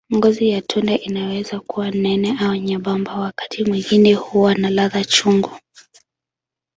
Ngozi 0.15 0.49
ya 0.49 0.61
tunda 0.61 0.97
inaweza 0.99 1.59
kuwa 1.59 1.91
nene 1.91 2.37
au 2.41 2.55
nyembamba, 2.55 3.13
wakati 3.19 3.65
mwingine 3.65 4.13
huwa 4.13 4.55
na 4.55 4.69
ladha 4.69 5.03
chungu. 5.05 5.51